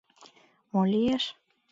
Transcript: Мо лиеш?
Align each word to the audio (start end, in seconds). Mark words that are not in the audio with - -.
Мо 0.71 0.81
лиеш? 0.91 1.23